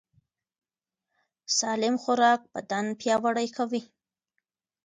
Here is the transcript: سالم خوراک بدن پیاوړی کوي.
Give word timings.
سالم 1.57 1.95
خوراک 2.03 2.41
بدن 2.53 2.85
پیاوړی 2.99 3.47
کوي. 3.57 3.81